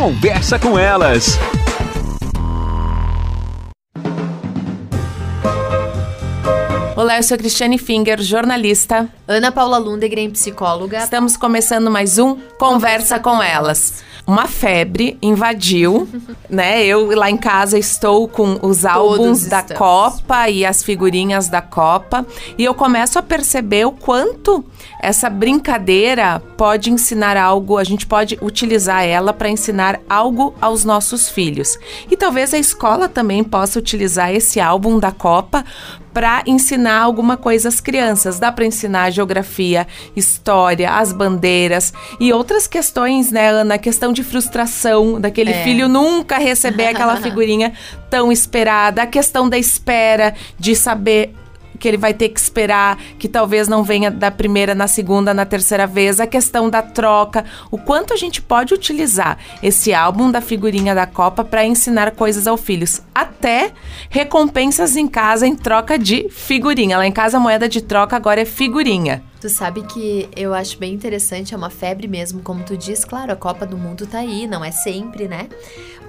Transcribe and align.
Conversa 0.00 0.58
com 0.58 0.78
elas. 0.78 1.38
Olá, 7.10 7.18
eu 7.18 7.24
sou 7.24 7.36
Cristiane 7.36 7.76
Finger, 7.76 8.22
jornalista. 8.22 9.08
Ana 9.26 9.50
Paula 9.50 9.78
Lundegren, 9.78 10.30
psicóloga. 10.30 10.98
Estamos 10.98 11.36
começando 11.36 11.90
mais 11.90 12.18
um 12.18 12.36
Conversa 12.56 13.18
com 13.18 13.42
Elas. 13.42 14.04
Uma 14.24 14.46
febre 14.46 15.18
invadiu, 15.20 16.08
né? 16.48 16.84
Eu 16.84 17.10
lá 17.16 17.28
em 17.28 17.36
casa 17.36 17.76
estou 17.76 18.28
com 18.28 18.60
os 18.62 18.84
álbuns 18.84 19.44
da 19.46 19.58
estamos. 19.58 19.76
Copa 19.76 20.48
e 20.48 20.64
as 20.64 20.84
figurinhas 20.84 21.48
da 21.48 21.60
Copa 21.60 22.24
e 22.56 22.64
eu 22.64 22.74
começo 22.74 23.18
a 23.18 23.22
perceber 23.22 23.86
o 23.86 23.90
quanto 23.90 24.64
essa 25.02 25.28
brincadeira 25.28 26.40
pode 26.56 26.92
ensinar 26.92 27.36
algo, 27.36 27.76
a 27.76 27.82
gente 27.82 28.06
pode 28.06 28.38
utilizar 28.40 29.02
ela 29.02 29.32
para 29.32 29.50
ensinar 29.50 29.98
algo 30.08 30.54
aos 30.60 30.84
nossos 30.84 31.28
filhos. 31.28 31.76
E 32.08 32.16
talvez 32.16 32.54
a 32.54 32.58
escola 32.58 33.08
também 33.08 33.42
possa 33.42 33.80
utilizar 33.80 34.32
esse 34.32 34.60
álbum 34.60 35.00
da 35.00 35.10
Copa 35.10 35.64
para 36.20 36.42
ensinar 36.46 37.00
alguma 37.00 37.38
coisa 37.38 37.70
às 37.70 37.80
crianças. 37.80 38.38
Dá 38.38 38.52
para 38.52 38.66
ensinar 38.66 39.08
geografia, 39.08 39.86
história, 40.14 40.90
as 40.90 41.14
bandeiras 41.14 41.94
e 42.20 42.30
outras 42.30 42.66
questões, 42.66 43.32
né, 43.32 43.48
Ana? 43.48 43.76
A 43.76 43.78
questão 43.78 44.12
de 44.12 44.22
frustração 44.22 45.18
daquele 45.18 45.50
É. 45.50 45.64
filho 45.64 45.88
nunca 45.88 46.36
receber 46.36 46.88
aquela 46.88 47.16
figurinha 47.22 47.72
tão 48.10 48.30
esperada, 48.30 49.00
a 49.00 49.06
questão 49.06 49.48
da 49.48 49.56
espera, 49.56 50.34
de 50.58 50.76
saber 50.76 51.34
que 51.80 51.88
ele 51.88 51.96
vai 51.96 52.14
ter 52.14 52.28
que 52.28 52.38
esperar, 52.38 52.98
que 53.18 53.26
talvez 53.26 53.66
não 53.66 53.82
venha 53.82 54.10
da 54.10 54.30
primeira, 54.30 54.74
na 54.74 54.86
segunda, 54.86 55.34
na 55.34 55.46
terceira 55.46 55.86
vez, 55.86 56.20
a 56.20 56.26
questão 56.26 56.68
da 56.68 56.82
troca, 56.82 57.44
o 57.70 57.78
quanto 57.78 58.12
a 58.12 58.16
gente 58.16 58.40
pode 58.42 58.74
utilizar 58.74 59.38
esse 59.62 59.92
álbum 59.94 60.30
da 60.30 60.42
figurinha 60.42 60.94
da 60.94 61.06
Copa 61.06 61.42
para 61.42 61.64
ensinar 61.64 62.10
coisas 62.12 62.46
aos 62.46 62.60
filhos, 62.60 63.00
até 63.14 63.72
recompensas 64.10 64.94
em 64.96 65.08
casa 65.08 65.46
em 65.46 65.56
troca 65.56 65.98
de 65.98 66.28
figurinha. 66.28 66.98
Lá 66.98 67.06
em 67.06 67.12
casa 67.12 67.38
a 67.38 67.40
moeda 67.40 67.68
de 67.68 67.80
troca 67.80 68.14
agora 68.14 68.42
é 68.42 68.44
figurinha. 68.44 69.29
Tu 69.40 69.48
sabe 69.48 69.82
que 69.84 70.28
eu 70.36 70.52
acho 70.52 70.78
bem 70.78 70.92
interessante, 70.92 71.54
é 71.54 71.56
uma 71.56 71.70
febre 71.70 72.06
mesmo, 72.06 72.42
como 72.42 72.62
tu 72.62 72.76
diz, 72.76 73.06
claro, 73.06 73.32
a 73.32 73.36
Copa 73.36 73.64
do 73.64 73.78
Mundo 73.78 74.06
tá 74.06 74.18
aí, 74.18 74.46
não 74.46 74.62
é 74.62 74.70
sempre, 74.70 75.26
né? 75.26 75.48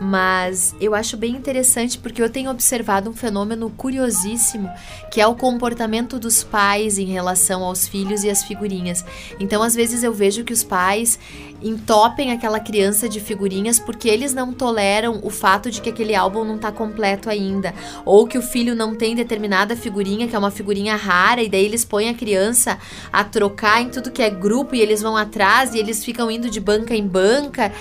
Mas 0.02 0.76
eu 0.82 0.96
acho 0.96 1.16
bem 1.16 1.36
interessante 1.36 1.98
porque 1.98 2.22
eu 2.22 2.30
tenho 2.30 2.50
observado 2.50 3.10
um 3.10 3.14
fenômeno 3.14 3.70
curiosíssimo, 3.70 4.70
que 5.12 5.22
é 5.22 5.28
o 5.28 5.36
comportamento 5.36 6.20
dos 6.20 6.44
pais 6.44 6.98
em 6.98 7.06
relação 7.06 7.64
aos 7.64 7.88
filhos 7.88 8.24
e 8.24 8.30
às 8.30 8.44
figurinhas. 8.44 9.06
Então, 9.40 9.62
às 9.62 9.76
vezes 9.76 10.04
eu 10.04 10.12
vejo 10.12 10.44
que 10.44 10.52
os 10.52 10.64
pais 10.64 11.20
entopem 11.62 12.32
aquela 12.32 12.60
criança 12.60 13.08
de 13.08 13.20
figurinhas 13.20 13.80
porque 13.80 14.10
eles 14.10 14.34
não 14.34 14.52
toleram 14.52 15.20
o 15.22 15.30
fato 15.30 15.70
de 15.70 15.80
que 15.80 15.92
aquele 15.92 16.16
álbum 16.16 16.44
não 16.44 16.58
tá 16.58 16.72
completo 16.72 17.30
ainda, 17.30 17.74
ou 18.04 18.26
que 18.26 18.38
o 18.38 18.42
filho 18.42 18.76
não 18.76 18.96
tem 18.96 19.16
determinada 19.16 19.76
figurinha, 19.76 20.28
que 20.28 20.36
é 20.36 20.40
uma 20.40 20.50
figurinha 20.50 20.96
rara, 20.96 21.44
e 21.44 21.50
daí 21.50 21.64
eles 21.64 21.86
põem 21.86 22.10
a 22.10 22.14
criança 22.16 22.80
a 23.14 23.21
trocar 23.24 23.82
em 23.82 23.90
tudo 23.90 24.12
que 24.12 24.22
é 24.22 24.30
grupo 24.30 24.76
e 24.76 24.82
eles 24.82 25.02
vão 25.02 25.16
atrás 25.16 25.74
e 25.74 25.80
eles 25.80 26.04
ficam 26.04 26.30
indo 26.30 26.50
de 26.50 26.60
banca 26.60 26.96
em 26.96 27.06
banca. 27.06 27.72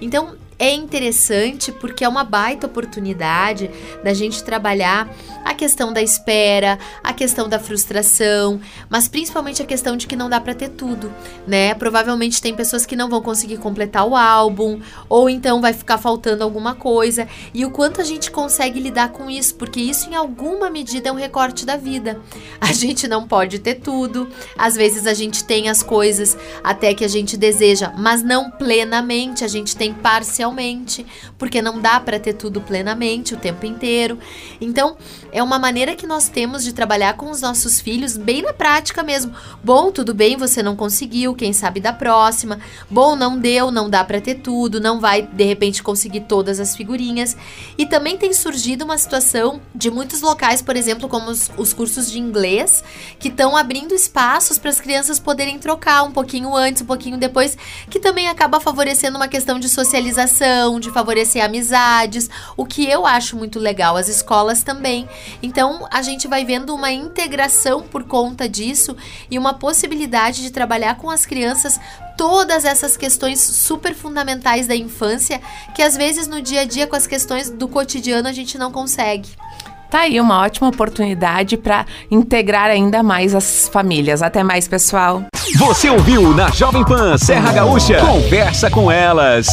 Então, 0.00 0.36
é 0.58 0.72
interessante 0.72 1.70
porque 1.70 2.04
é 2.04 2.08
uma 2.08 2.24
baita 2.24 2.66
oportunidade 2.66 3.70
da 4.02 4.14
gente 4.14 4.42
trabalhar 4.42 5.08
a 5.44 5.54
questão 5.54 5.92
da 5.92 6.02
espera, 6.02 6.78
a 7.04 7.12
questão 7.12 7.48
da 7.48 7.58
frustração, 7.58 8.60
mas 8.88 9.06
principalmente 9.06 9.62
a 9.62 9.66
questão 9.66 9.96
de 9.96 10.06
que 10.06 10.16
não 10.16 10.28
dá 10.28 10.40
para 10.40 10.54
ter 10.54 10.70
tudo, 10.70 11.12
né? 11.46 11.74
Provavelmente 11.74 12.40
tem 12.40 12.54
pessoas 12.54 12.86
que 12.86 12.96
não 12.96 13.08
vão 13.08 13.20
conseguir 13.20 13.58
completar 13.58 14.06
o 14.06 14.16
álbum, 14.16 14.80
ou 15.08 15.28
então 15.28 15.60
vai 15.60 15.72
ficar 15.72 15.98
faltando 15.98 16.42
alguma 16.42 16.74
coisa, 16.74 17.28
e 17.52 17.64
o 17.64 17.70
quanto 17.70 18.00
a 18.00 18.04
gente 18.04 18.30
consegue 18.30 18.80
lidar 18.80 19.10
com 19.10 19.30
isso, 19.30 19.54
porque 19.54 19.80
isso 19.80 20.10
em 20.10 20.14
alguma 20.14 20.70
medida 20.70 21.08
é 21.08 21.12
um 21.12 21.16
recorte 21.16 21.64
da 21.64 21.76
vida. 21.76 22.20
A 22.60 22.72
gente 22.72 23.06
não 23.06 23.26
pode 23.26 23.58
ter 23.58 23.76
tudo, 23.76 24.28
às 24.56 24.74
vezes 24.74 25.06
a 25.06 25.14
gente 25.14 25.44
tem 25.44 25.68
as 25.68 25.82
coisas 25.82 26.36
até 26.64 26.94
que 26.94 27.04
a 27.04 27.08
gente 27.08 27.36
deseja, 27.36 27.92
mas 27.96 28.22
não 28.22 28.50
plenamente, 28.50 29.44
a 29.44 29.48
gente 29.48 29.76
tem 29.76 29.92
parcialmente, 29.92 30.45
porque 31.38 31.60
não 31.62 31.80
dá 31.80 31.98
para 31.98 32.20
ter 32.20 32.34
tudo 32.34 32.60
plenamente 32.60 33.34
o 33.34 33.36
tempo 33.36 33.66
inteiro. 33.66 34.18
Então, 34.60 34.96
é 35.32 35.42
uma 35.42 35.58
maneira 35.58 35.94
que 35.94 36.06
nós 36.06 36.28
temos 36.28 36.64
de 36.64 36.72
trabalhar 36.72 37.14
com 37.14 37.30
os 37.30 37.40
nossos 37.40 37.80
filhos 37.80 38.16
bem 38.16 38.42
na 38.42 38.52
prática 38.52 39.02
mesmo. 39.02 39.34
Bom, 39.62 39.90
tudo 39.90 40.14
bem, 40.14 40.36
você 40.36 40.62
não 40.62 40.76
conseguiu, 40.76 41.34
quem 41.34 41.52
sabe 41.52 41.80
da 41.80 41.92
próxima. 41.92 42.58
Bom, 42.90 43.16
não 43.16 43.38
deu, 43.38 43.70
não 43.70 43.88
dá 43.88 44.04
para 44.04 44.20
ter 44.20 44.36
tudo, 44.36 44.80
não 44.80 45.00
vai 45.00 45.22
de 45.22 45.44
repente 45.44 45.82
conseguir 45.82 46.22
todas 46.22 46.60
as 46.60 46.76
figurinhas. 46.76 47.36
E 47.76 47.86
também 47.86 48.16
tem 48.16 48.32
surgido 48.32 48.84
uma 48.84 48.98
situação 48.98 49.60
de 49.74 49.90
muitos 49.90 50.20
locais, 50.20 50.62
por 50.62 50.76
exemplo, 50.76 51.08
como 51.08 51.30
os, 51.30 51.50
os 51.56 51.72
cursos 51.72 52.10
de 52.10 52.18
inglês, 52.18 52.82
que 53.18 53.28
estão 53.28 53.56
abrindo 53.56 53.94
espaços 53.94 54.58
para 54.58 54.70
as 54.70 54.80
crianças 54.80 55.18
poderem 55.18 55.58
trocar 55.58 56.02
um 56.02 56.12
pouquinho 56.12 56.54
antes, 56.54 56.82
um 56.82 56.86
pouquinho 56.86 57.18
depois, 57.18 57.56
que 57.90 57.98
também 57.98 58.28
acaba 58.28 58.60
favorecendo 58.60 59.16
uma 59.16 59.28
questão 59.28 59.58
de 59.58 59.68
socialização, 59.68 60.35
de 60.80 60.90
favorecer 60.90 61.44
amizades, 61.44 62.28
o 62.56 62.64
que 62.64 62.88
eu 62.88 63.06
acho 63.06 63.36
muito 63.36 63.58
legal, 63.58 63.96
as 63.96 64.08
escolas 64.08 64.62
também. 64.62 65.08
Então, 65.42 65.86
a 65.90 66.02
gente 66.02 66.28
vai 66.28 66.44
vendo 66.44 66.74
uma 66.74 66.92
integração 66.92 67.82
por 67.82 68.04
conta 68.04 68.48
disso 68.48 68.96
e 69.30 69.38
uma 69.38 69.54
possibilidade 69.54 70.42
de 70.42 70.50
trabalhar 70.50 70.96
com 70.96 71.10
as 71.10 71.24
crianças 71.24 71.80
todas 72.16 72.64
essas 72.64 72.96
questões 72.96 73.40
super 73.40 73.94
fundamentais 73.94 74.66
da 74.66 74.74
infância, 74.74 75.40
que 75.74 75.82
às 75.82 75.96
vezes 75.96 76.26
no 76.26 76.40
dia 76.40 76.62
a 76.62 76.64
dia 76.64 76.86
com 76.86 76.96
as 76.96 77.06
questões 77.06 77.50
do 77.50 77.68
cotidiano 77.68 78.28
a 78.28 78.32
gente 78.32 78.56
não 78.56 78.72
consegue. 78.72 79.28
Tá 79.90 80.00
aí 80.00 80.20
uma 80.20 80.40
ótima 80.40 80.68
oportunidade 80.68 81.56
para 81.56 81.86
integrar 82.10 82.70
ainda 82.70 83.02
mais 83.02 83.34
as 83.34 83.68
famílias. 83.68 84.20
Até 84.20 84.42
mais, 84.42 84.66
pessoal. 84.66 85.22
Você 85.56 85.88
ouviu 85.88 86.34
na 86.34 86.50
Jovem 86.50 86.84
Pan 86.84 87.16
Serra 87.16 87.52
Gaúcha? 87.52 88.00
Conversa 88.00 88.68
com 88.68 88.90
elas. 88.90 89.46